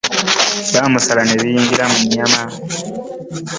Baamusala 0.73 1.21
ne 1.23 1.33
bayingira 1.39 1.83
mu 1.91 1.99
nnyama. 2.05 2.41